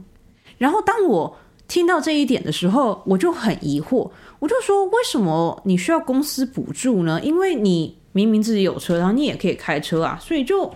[0.60, 7.20] 然后当我听到这一点的时候，我就很疑惑，我就说：为什么你需要公司补助呢？
[7.24, 10.72] 因为你明明自己有车，然后你也可以开车啊，所以就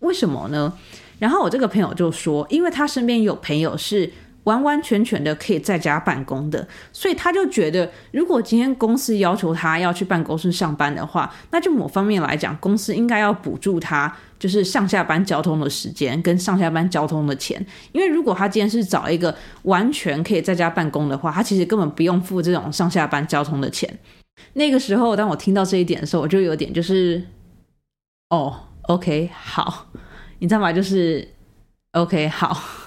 [0.00, 0.70] 为什么呢？
[1.18, 4.12] 然后我这个朋友就说，因为他身边有朋友是。
[4.44, 17.64] 完完全全的可以在家办公的，所以他就觉得，如果今天公司要求他要去办公室上班的话，那就某方面来讲，公司应该要补助他，就是上下班交通的时间跟上下班交通的钱。
[17.92, 23.98] 因为如果他今天是找一个完全可以在家办公的话，他其实根本不用付这种上下班交通的钱。
[24.52, 27.22] 那个时候，当我听到这一点的时候，我就有点就是，
[28.28, 29.86] 哦，OK，好，
[30.40, 30.70] 你知道吗？
[30.70, 31.26] 就是
[31.92, 32.83] OK，好。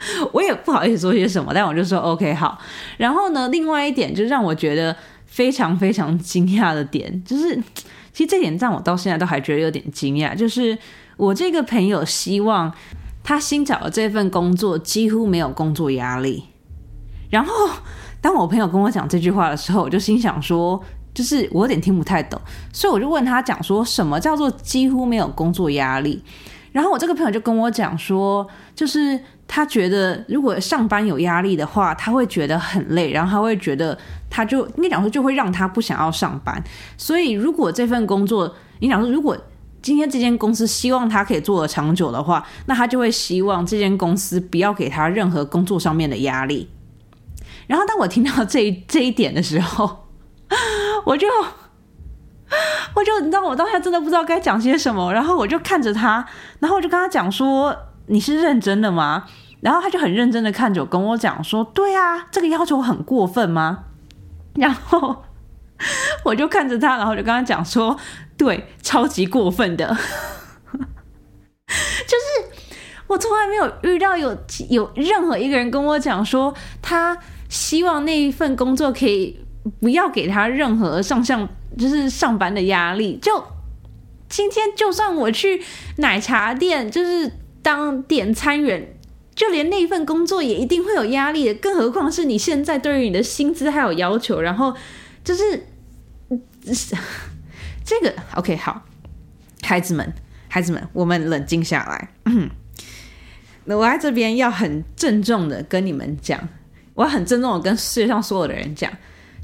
[0.32, 2.58] 我也不好意思说些什么，但我就说 OK 好。
[2.96, 7.54] 然后呢，另外一点就让我觉得非常非常惊讶的点，就是
[8.12, 10.76] 其实这点让我到现在都还觉得有点惊讶，就是
[11.16, 12.72] 我这个朋友希望
[13.22, 16.44] 他新找的这份工作几乎没有工作压力。
[17.30, 17.52] 然后
[18.20, 20.82] 当我朋友跟我讲这句话的时候，我就心想说，
[21.14, 22.40] 就是我有点听不太懂，
[22.72, 26.22] 所以我就问他讲说什么叫做几乎没有工作压力。
[26.72, 33.98] 然后我这个朋友就跟我讲说，就是他觉得如果上班有压力的话，他会觉得很累，然后他会觉得
[34.30, 36.62] 他就你讲说就会让他不想要上班。
[36.96, 39.36] 所以如果这份工作，你讲说如果
[39.82, 46.68] 今天这间公司希望他可以做的长久的话，那他就会希望这间公司不要给他任何工作上面的压力。
[47.66, 50.06] 然后当我听到这这一点的时候，
[51.04, 51.26] 我就。
[52.94, 56.26] 我就你知道，我当下真的不知道该讲些什么，然后我就看着他，
[56.58, 59.24] 然后我就跟他讲说：“你是认真的吗？”
[59.62, 63.84] 然后他就很认真的看着我，跟我讲说：“对啊，这个要求很过分吗？”
[64.56, 65.22] 然后
[66.24, 67.96] 我就看着他，然后就跟他讲说
[68.36, 69.86] ：“对，超级过分的。
[71.70, 72.26] ”就是
[73.06, 74.36] 我从来没有遇到有
[74.68, 77.16] 有任何一个人跟我讲说，他
[77.48, 79.40] 希望那一份工作可以
[79.80, 81.48] 不要给他任何上上。
[81.78, 83.44] 就是上班的压力，就
[84.28, 85.62] 今天就算我去
[85.98, 87.30] 奶茶店，就是
[87.62, 88.92] 当点餐员，
[89.36, 94.74] 就连那份工作也一定会有压力的，更何况是你现在对于你的薪资还有要求，然后
[95.22, 95.64] 就是
[97.84, 98.82] 这个 OK 好，
[99.62, 100.12] 孩子们，
[100.48, 102.08] 孩子们，我们冷静下来。
[103.64, 106.48] 那我在这边要很郑重的跟你们讲，
[106.94, 108.92] 我很郑重的跟世界上所有的人讲。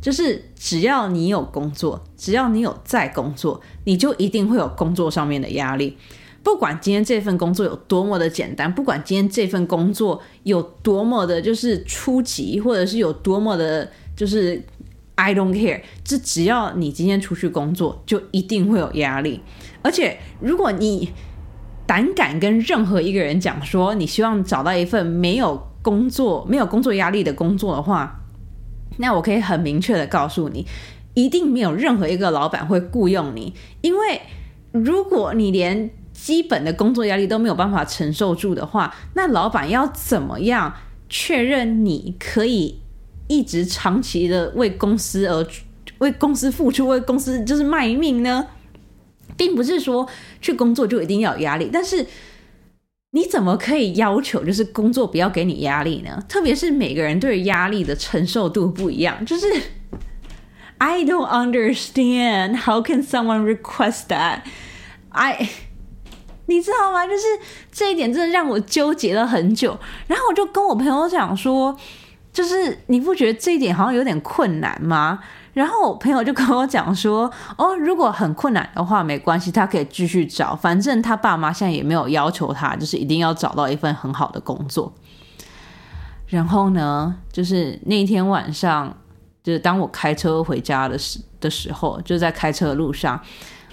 [0.01, 5.97] 就是只要你有工作，只要你有在工作，你就一定会有工作上面的压力。
[6.43, 14.63] 不管今天这份工作有多么的简单，不管今天这份工作有多么的，就是初级，或者是有多么的，就是
[15.17, 15.81] I don't care。
[16.05, 19.41] 这只要你今天出去工作，就一定会有压力。
[19.83, 21.11] 而且，如果你
[21.85, 28.21] 胆敢跟任何一个人讲说你希望找到一份没有工作、没有工作压力的工作的话，
[28.99, 30.67] 那我可以很明确的告诉你，
[31.15, 34.21] 一定没有任何一个老板会雇佣你，因为
[34.73, 40.75] 如果你连基本的工作压力都没有办法承受住的话，那老板要怎么样
[41.09, 42.81] 确认你可以
[43.29, 45.47] 一直长期的为公司而
[45.99, 48.47] 为公司付出，为公司就是卖命呢？
[49.37, 50.09] 并不是说
[50.41, 52.07] 去工作就一定要有压力，但是
[53.17, 56.23] 你怎么可以要求就是工作不要给你压力呢？
[56.29, 59.47] 特别是每个人对压力的承受度不一样，就是
[60.77, 64.41] I don't understand how can someone request that
[65.09, 65.49] I。
[66.45, 67.07] 你知道吗？
[67.07, 67.23] 就是
[67.73, 69.79] 这一点真的让我纠结了很久。
[70.09, 71.75] 然后我就跟我朋友讲说，
[72.35, 75.21] 就是你不觉得这一点好像有点困难吗？
[75.57, 84.93] 然后我朋友就跟我讲说， 哦，如果很困难的话，没关系，他可以继续找，反正他爸妈现在也没有要求他，就是一定要找到一份很好的工作。
[86.27, 88.95] 然后呢，就是那天晚上，
[89.43, 93.19] 就是当我开车回家的时的时候，就在开车的路上，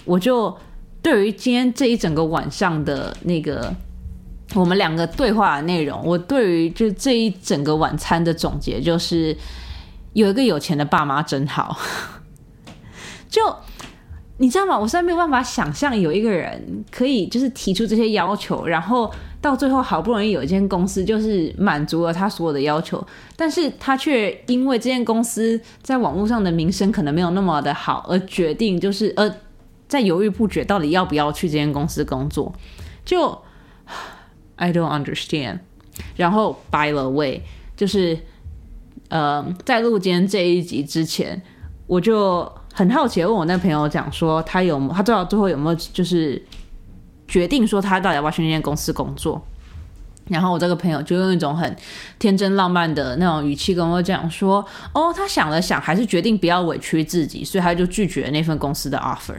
[0.06, 0.56] 我就。
[1.02, 3.70] 对于今天这一整个晚上的那个
[4.54, 9.36] 我们两个对话的内容，我对于就这一整个晚餐的总结就是，
[10.14, 11.78] 有一个有钱的爸妈真好。
[13.28, 13.42] 就
[14.38, 14.78] 你知道吗？
[14.78, 23.06] 我实在没有办法想象有一个人可以就是提出这些要求，然后到最后好不容易有一间公司就是满足了他所有的要求，
[23.36, 29.32] 但是他却因为这间公司在网络上的名声可能没有那么的好，而决定就是呃。
[29.86, 32.52] 在犹豫不决，到底要不要去这间公司工作？
[33.04, 33.38] 就
[34.56, 35.60] I don't understand。
[36.16, 37.42] 然后 by the way，
[37.76, 38.18] 就是
[39.08, 41.40] 呃，在录今天这一集之前，
[41.86, 46.42] 我就很好奇问我那朋友讲说，他有他知道最后有没有就是
[47.28, 49.40] 决定说他到底要不要去那间公司工作？
[50.28, 51.76] 然后我这个朋友就用一种很
[52.18, 59.36] 天真浪漫的那种语气跟我讲说，哦，他想了想，还是决定不要委屈自己，所以他就拒绝了那份公司的 offer。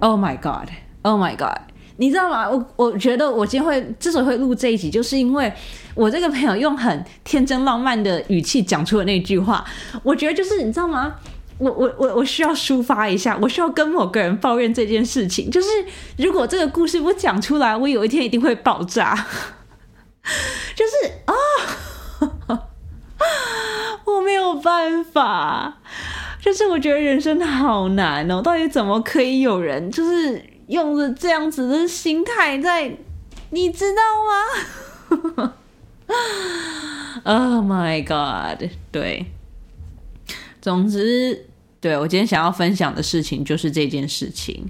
[0.00, 0.68] Oh my god!
[1.02, 1.60] Oh my god!
[1.96, 2.48] 你知道吗？
[2.48, 5.52] 我我觉得我今天会之所以会录这一集，就是因为
[5.94, 9.64] 我这个朋友用很天真浪漫的语气讲出了那句话。
[10.02, 11.14] 我觉得就是你知道吗？
[11.58, 15.50] 我我我我需要抒发一下，我需要跟某个人抱怨这件事情。
[15.50, 15.68] 就是
[16.18, 19.14] 如果这个故事不讲出来，我有一天一定会爆炸。
[20.76, 20.92] 就是
[21.24, 21.32] 啊，
[24.04, 25.78] 我没有办法。
[26.42, 32.96] 就是我觉得人生好难哦，到底怎么可以有人就是用着这样子的心态在，
[33.50, 34.02] 你知道
[35.38, 35.54] 吗？
[37.24, 38.70] Oh my god！
[38.92, 39.26] 对，
[40.60, 41.46] 总之，
[41.80, 44.68] 对我今天想要分享的事情就是这件事情，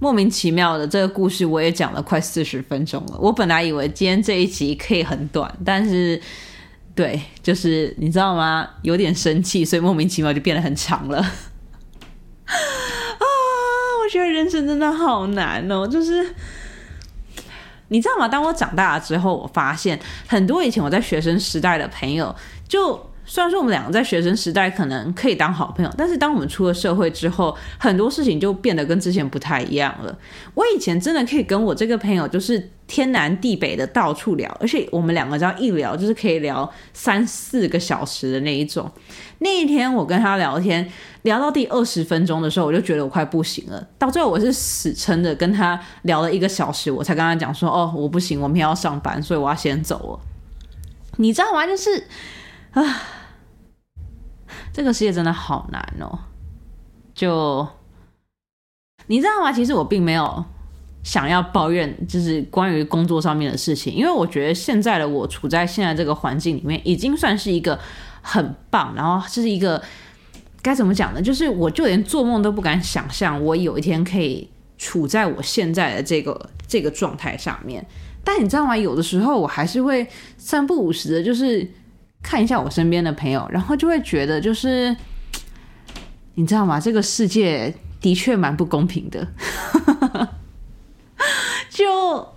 [0.00, 3.18] 莫名其妙的这个故事我也讲了快四十分钟了。
[3.18, 6.20] 我本来以为今天这一集可以很短，但是。
[6.94, 8.68] 对，就是你知道吗？
[8.82, 11.24] 有点生气，所以莫名其妙就变得很长了。
[14.08, 15.86] 觉得人生真的好难哦。
[15.86, 16.34] 就是
[17.88, 18.28] 你知道吗？
[18.28, 22.34] 当我长大了之后，我发现很多以前我在学生时代的朋友
[22.68, 23.07] 就。
[23.30, 30.18] 虽然说我们两个在学生时代可能可以当好朋友，但是当我们出了社会之后，很多事情就变得跟之前不太一样了。
[30.54, 38.90] 我以前真的可以跟我这个朋友就是天南地北的到处聊，而且我们两个只要一聊就是可以聊三四个小时的那一种。
[39.40, 40.90] 那一天我跟他聊天，
[41.22, 43.86] 聊到第二十分钟的时候，我就觉得我快不行了。
[43.98, 50.20] 到最后我是死撑着跟他聊了一个小时，我才跟他讲说：“哦，我不行，我明天要上班，所以我要先走了。”
[51.20, 51.66] 你知道吗？
[51.66, 52.04] 就是
[52.72, 53.02] 啊。
[54.72, 56.18] 这个世界真的好难哦！
[57.14, 57.66] 就
[59.06, 59.52] 你知道吗？
[59.52, 60.44] 其实我并没有
[61.02, 67.78] 想要抱怨，就是关于工作上面的事情，因为我觉得现在的我处在现在这个环境里面，已经算是一个
[68.22, 69.82] 很棒，然后这是一个
[70.62, 71.20] 该怎么讲呢？
[71.20, 77.84] 就是我就连做梦都不敢想象，我有一天可以处在我现在的这个这个状态上面。
[78.22, 78.76] 但你知道吗？
[78.76, 81.68] 有的时候我还是会三不五时的，就是。
[82.28, 84.94] 看一下我身边的朋友，然后就会觉得，就是
[86.34, 86.78] 你知道吗？
[86.78, 89.26] 这个世界的确蛮不公平的。
[91.72, 92.28] 就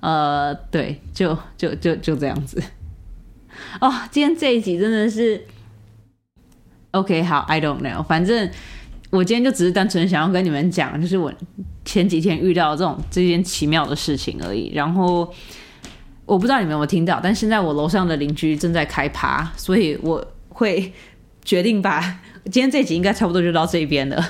[0.00, 2.60] 呃，对，就就就就这样子。
[3.80, 5.46] 哦，今天这一集真的是
[6.90, 8.50] OK，好，I don't know，反正
[9.10, 11.32] 我今天就只是单纯想要跟你们讲，就是我
[11.84, 15.32] 前几天遇到这种这件奇妙的事情而已，然后。
[16.26, 20.92] 我不知道你们有没有听到，但现在我楼上的邻居正在开趴，所以我会
[21.44, 22.00] 决定把
[22.44, 24.24] 今天这集应该差不多就到这边了。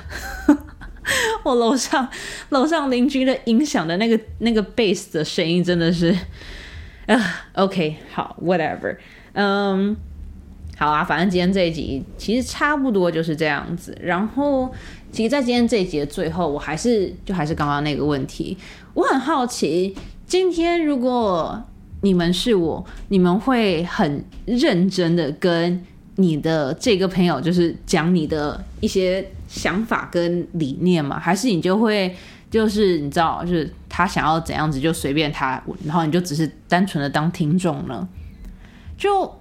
[1.45, 2.09] 我楼上
[2.49, 6.17] 楼上邻居的音响的那个那个 bass 的声音真的是
[7.07, 8.97] 啊，OK，好，whatever，
[9.35, 9.95] 嗯，
[10.79, 13.97] 好啊，反正今天这一集其实差不多就是这样子。
[14.03, 14.73] 然后，
[15.13, 18.57] 其实，在今天这一集的最后，我还是就还是刚刚那个问题，
[18.95, 19.95] 我很好奇，
[20.27, 21.63] 今天如果
[22.05, 25.83] 你们是我，你们会很认真的跟
[26.17, 31.19] 你的这个朋友，就是讲你的一些想法跟理念吗？
[31.19, 32.15] 还是你就会
[32.51, 38.07] 就是你知道，就是他想要怎样子就随便他，然后你就只是单纯的当听众呢？
[38.99, 39.35] 就。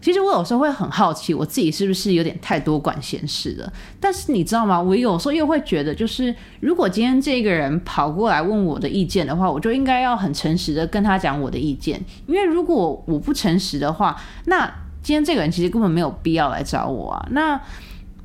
[0.00, 3.72] 其实我有时候会很好奇，我自己是不是有点太多管闲事了？
[4.00, 4.80] 但是你知道吗？
[4.80, 12.00] 我有时候又会觉得，就是如果今天这个人跑过来问我的意见的话，我就应该要很诚实的跟他讲我的意见。
[12.26, 14.16] 因为如果我不诚实的话，
[14.46, 14.64] 那
[15.02, 17.28] 今天这个人其实根本没有必要来找我啊。
[17.32, 17.60] 那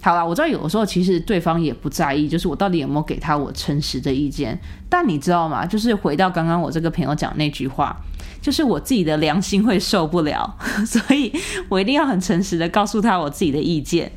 [0.02, 4.60] 好了，我知道有的时候其实对方也不在意，就是我到底有没有给他我诚实的意见。
[4.90, 5.66] 但你知道吗？
[5.66, 7.96] 就是回到刚刚我这个朋友讲那句话。
[8.44, 11.32] 就是我自己的良心会受不了， 所以
[11.70, 14.12] 我一定要很诚实的告诉他我自己的意见。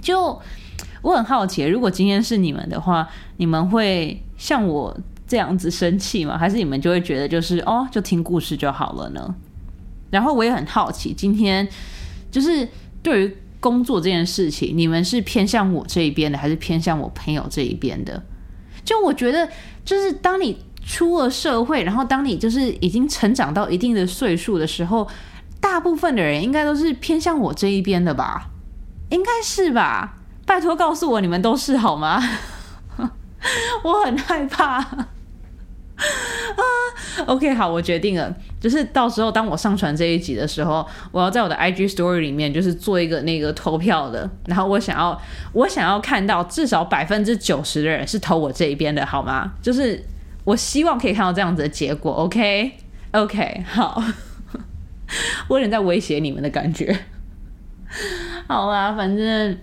[0.00, 0.40] 就
[1.02, 3.08] 我很好奇，如果今天是你们的话，
[3.38, 4.96] 你们会像我
[5.26, 6.38] 这样子生气吗？
[6.38, 9.34] 还是你们就会觉得就是哦，就听故事就好了呢？
[10.10, 11.68] 然后我也很好奇，今天
[12.30, 12.68] 就是
[13.02, 18.22] 对于工作这件事情，你们是偏向我这一边的，还是偏向我朋友这一边的？
[18.84, 19.50] 就我觉得，
[19.84, 20.56] 就是当你。
[20.86, 25.06] 出了社会，然后当你就是已经成长到一定的岁数的时候，
[25.60, 28.48] 大部分的人应该都是偏向我这一边的吧？
[29.10, 30.14] 应该是吧？
[30.46, 32.22] 拜托告诉我你们都是好吗？
[33.82, 35.08] 我很害怕 啊。
[37.26, 45.20] OK，好，我决定了，就是到时候当我上传这一集的时候，我要在我的 IG Story 里面就是做一个那个投票的，然后我想要
[45.52, 49.54] 我想要看到至少百分之九十的人是投我这一边的，好吗？
[49.60, 50.00] 就是。
[50.46, 54.00] 我希望可以看到这样子的结果，OK，OK， 好，
[55.48, 56.96] 我有点在威胁你们的感觉。
[58.46, 59.58] 好啦，反正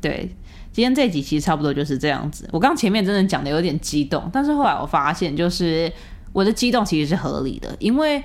[0.00, 0.30] 对，
[0.72, 2.48] 今天这几期差不多就是这样子。
[2.52, 5.92] 我刚前面真的讲的有点激动，但是后来我发现，就是
[6.32, 8.22] 我的激动其实是合理的，因为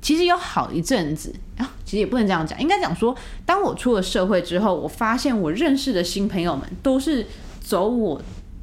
[0.00, 3.14] 其实有好一阵子啊，其实也不能这样讲，应该讲说，
[3.44, 7.26] 当我出了社会之后，我发现我认识的新朋友们都是
[7.60, 8.22] 走我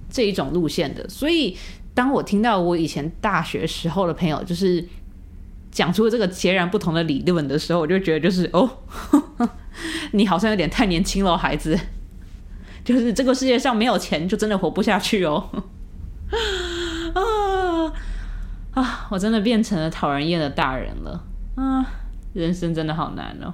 [0.10, 1.56] 这一种路线的，所以。
[1.98, 4.88] 当我听到我以前大学时候的朋友就是
[5.72, 8.70] 讲出这个截然不同的理论的时候，我就觉得就是哦，
[10.14, 11.76] 你好像有点太年轻了，孩子。
[12.86, 15.50] 就是这个世界上没有钱就真的活不下去哦。
[17.16, 17.92] 啊
[18.80, 19.08] 啊！
[19.10, 21.24] 我真的变成了讨人厌的大人了。
[21.56, 21.84] 啊，
[22.34, 23.52] 人生真的好难哦。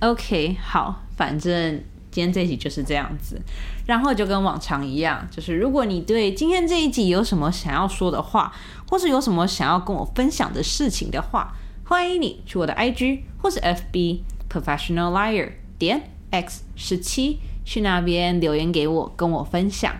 [0.00, 1.80] OK，好，反正。
[2.10, 3.40] 今天这一集就是这样子，
[3.86, 8.52] 然后就跟往常一样，就是如果你对今天这一集有什么想要说的话，
[8.90, 11.54] 或是有什么想要跟我分享的事情的话，
[11.84, 19.94] 欢迎你去我的 IG 或是 FB Professional Liar 点 X 十七去那边留言给我，跟我分享。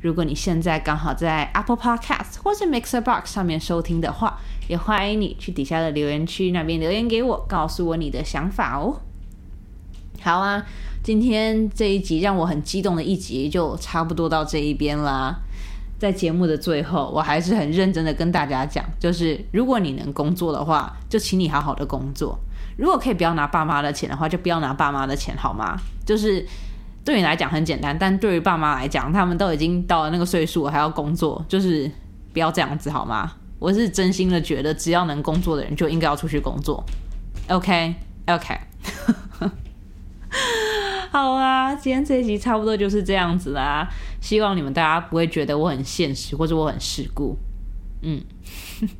[0.00, 4.38] 如果你现在刚好在 Apple Podcast 或是 Mixer Box 上面收听的话，
[4.68, 9.00] 也欢迎你去底下的留言区那边留言给我，告诉我你的想法哦。
[10.20, 10.66] 好啊。
[11.04, 15.38] 今天这一集让我很激动的一集就差不多到这一边啦。
[15.98, 22.34] 在节目的最后，我还是很认真的跟大家讲，就是如果你能工作的话，就请你好好的工作；
[22.78, 25.78] 如果可以不要拿爸妈的钱的话，就不要拿爸妈的钱，好吗？
[26.06, 26.42] 就是
[27.04, 31.90] 对你来讲很简单，但对于爸妈来讲，他们都已经到了那个岁数，还要工作，就是
[32.32, 33.30] 不要这样子，好吗？
[33.58, 36.82] 我是真心的觉得，只要能工作的人就应该要出去工作。
[37.48, 38.58] OK，OK。
[41.14, 43.88] 好啊，今天这一集差不多就是这样子啦。
[44.20, 47.38] 希望你们大家不会觉得我很现实或者我很世故。
[48.02, 48.20] 嗯，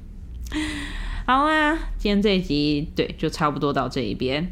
[1.26, 4.48] 好啊，今天这一集对，就差不多到这一边。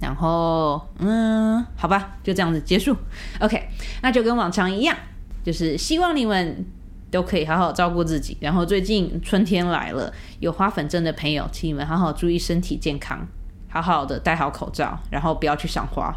[0.00, 2.96] 然后，嗯，好吧，就这样子结束。
[3.40, 3.68] OK，
[4.00, 4.96] 那就跟往常一样，
[5.44, 6.64] 就是希望你们
[7.10, 8.38] 都可以好好照顾自己。
[8.40, 10.10] 然后最近春天来了，
[10.40, 13.28] 有花粉症的朋友，请你们好好注意身体健康，
[13.68, 16.10] 好好的戴好口罩，然后不要去赏花。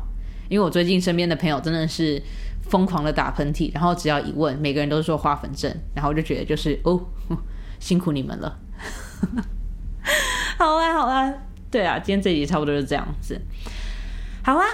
[0.49, 2.21] 因为我最近身边的朋友真的是
[2.69, 6.99] 疯狂的打喷嚏，然后只要一问，每个人都说花粉症，然后我就觉得就是哦，
[7.79, 8.59] 辛苦你们了。
[10.57, 11.33] 好啊，好啊，
[11.69, 13.39] 对啊，今天这集差不多是这样子。
[14.43, 14.65] 好啊，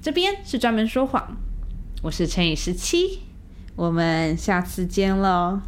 [0.00, 1.36] 这边是专门说谎，
[2.02, 3.20] 我是乘以十七，
[3.74, 5.60] 我们下次见喽，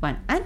[0.00, 0.42] 晚安。